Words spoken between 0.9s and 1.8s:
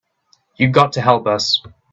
to help us.